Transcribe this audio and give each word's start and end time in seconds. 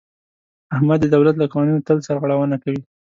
احمد 0.75 0.99
د 1.01 1.05
دولت 1.15 1.35
له 1.37 1.45
قوانینو 1.51 1.85
تل 1.87 1.97
سرغړونه 2.07 2.55
کوي. 2.63 2.81